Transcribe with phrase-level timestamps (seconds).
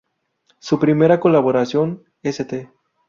[0.57, 2.71] Su primera colaboración, "St.